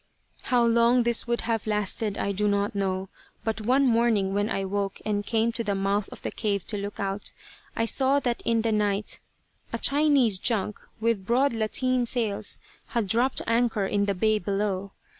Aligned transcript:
How 0.41 0.65
long 0.65 1.03
this 1.03 1.27
would 1.27 1.41
have 1.41 1.67
lasted 1.67 2.17
I 2.17 2.31
do 2.31 2.47
not 2.47 2.73
know, 2.73 3.09
but 3.43 3.61
one 3.61 3.85
morning 3.85 4.33
when 4.33 4.49
I 4.49 4.65
woke 4.65 4.99
and 5.05 5.23
came 5.23 5.51
to 5.51 5.63
the 5.63 5.75
mouth 5.75 6.09
of 6.09 6.23
the 6.23 6.31
cave 6.31 6.65
to 6.69 6.77
look 6.79 6.99
out, 6.99 7.31
I 7.75 7.85
saw 7.85 8.19
that 8.21 8.41
in 8.43 8.63
the 8.63 8.71
night 8.71 9.19
a 9.71 9.77
Chinese 9.77 10.39
junk, 10.39 10.79
with 10.99 11.27
broad 11.27 11.53
latteen 11.53 12.07
sails, 12.07 12.57
had 12.87 13.05
dropped 13.07 13.43
anchor 13.45 13.85
in 13.85 14.05
the 14.05 14.15
bay 14.15 14.39
below. 14.39 14.93